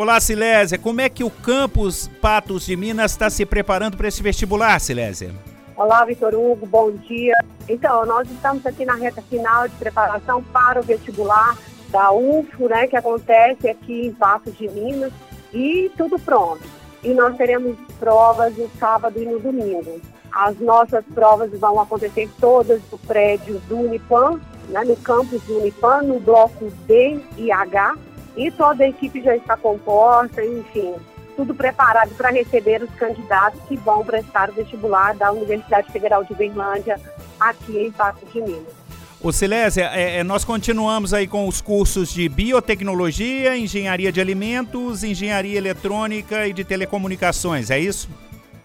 [0.00, 0.78] Olá, Silésia.
[0.78, 5.30] Como é que o campus Patos de Minas está se preparando para esse vestibular, Silésia?
[5.76, 7.36] Olá, Vitor Hugo, bom dia.
[7.68, 11.54] Então, nós estamos aqui na reta final de preparação para o vestibular
[11.90, 15.12] da UFO, né, que acontece aqui em Patos de Minas,
[15.52, 16.62] e tudo pronto.
[17.04, 20.00] E nós teremos provas no sábado e no domingo.
[20.32, 24.40] As nossas provas vão acontecer todas no prédio do Unipan,
[24.70, 27.96] né, no campus do Unipan, no bloco D e H,
[28.36, 30.94] e toda a equipe já está composta, enfim,
[31.36, 36.34] tudo preparado para receber os candidatos que vão prestar o vestibular da Universidade Federal de
[36.34, 37.00] Berlândia,
[37.38, 38.80] aqui em Patos de Minas.
[39.22, 45.04] Ô Silésia, é, é, nós continuamos aí com os cursos de biotecnologia, engenharia de alimentos,
[45.04, 48.08] engenharia eletrônica e de telecomunicações, é isso?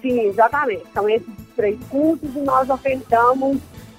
[0.01, 0.85] Sim, exatamente.
[0.93, 3.57] São esses três cursos e nós ofertamos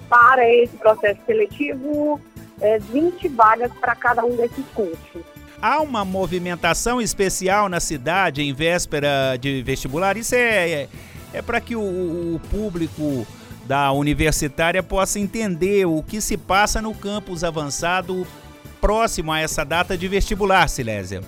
[0.09, 2.19] para esse processo seletivo
[2.59, 5.36] é, 20 vagas para cada um desses cursos.
[5.61, 10.15] Há uma movimentação especial na cidade em véspera de vestibular?
[10.15, 10.89] Isso é, é,
[11.33, 11.81] é para que o,
[12.35, 13.25] o público
[13.65, 18.25] da universitária possa entender o que se passa no campus avançado
[18.79, 21.21] próximo a essa data de vestibular, Silésia.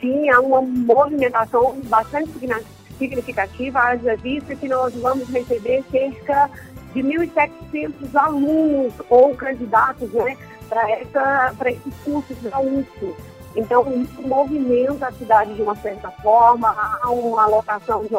[0.00, 2.30] Sim, há uma movimentação bastante
[2.98, 6.48] significativa, haja vista que nós vamos receber cerca
[6.94, 10.36] de 1.700 alunos ou candidatos né,
[10.68, 13.16] para esses cursos da UFO.
[13.54, 16.68] Então, isso movimenta a cidade de uma certa forma,
[17.02, 18.14] há uma alocação de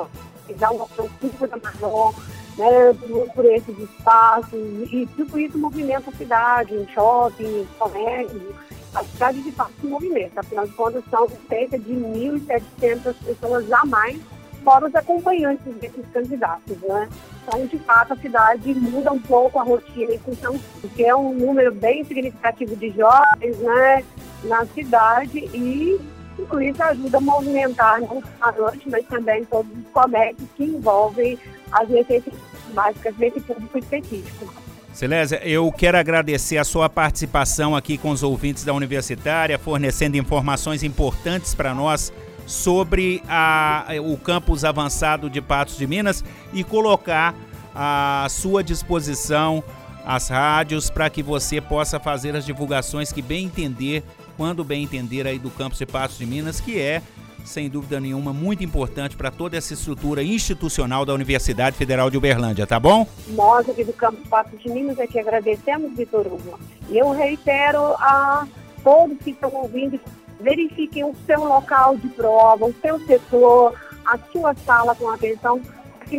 [0.64, 2.14] há uma procura maior
[2.58, 4.54] né, por, por, esses espaços,
[4.92, 8.56] e tudo isso movimenta a cidade, em shopping, comércio,
[8.94, 13.86] a cidade de fato se movimenta, afinal de contas são cerca de 1.700 pessoas a
[13.86, 14.22] mais,
[14.64, 17.10] fora os acompanhantes desses candidatos, né?
[17.46, 21.34] Então, de fato, a cidade muda um pouco a rotina em função, porque é um
[21.34, 24.04] número bem significativo de jovens, né?
[24.44, 26.00] Na cidade e
[26.36, 31.38] tudo isso ajuda a movimentar não só a mas também todos os comércios que envolvem
[31.72, 32.40] as necessidades
[32.74, 34.54] básicas desse público específico.
[34.94, 40.84] Silésia, eu quero agradecer a sua participação aqui com os ouvintes da Universitária, fornecendo informações
[40.84, 42.14] importantes para nós
[42.46, 47.34] sobre a, o campus avançado de Patos de Minas e colocar
[47.74, 49.64] à sua disposição
[50.06, 54.04] as rádios para que você possa fazer as divulgações que bem entender
[54.38, 57.02] quando bem entender aí do campus de Patos de Minas, que é,
[57.44, 62.66] sem dúvida nenhuma, muito importante para toda essa estrutura institucional da Universidade Federal de Uberlândia,
[62.66, 63.08] tá bom?
[63.30, 66.60] Nós aqui do campus Patos de Minas é que agradecemos, Vitor Hugo.
[66.90, 68.48] E eu reitero a
[68.84, 70.00] todos que estão ouvindo,
[70.40, 73.74] verifiquem o seu local de prova, o seu setor,
[74.06, 75.62] a sua sala com atenção,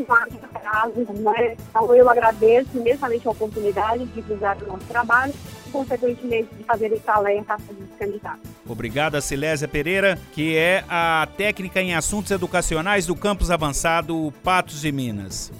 [0.03, 0.32] que mais
[0.62, 1.56] casos, né?
[1.69, 5.32] Então eu agradeço imensamente a oportunidade de divulgar o nosso trabalho
[5.71, 8.49] consequentemente, de fazer esse alerta dos candidatos.
[8.65, 14.93] Obrigada, Silésia Pereira, que é a técnica em assuntos educacionais do campus avançado Patos de
[14.93, 15.53] Minas.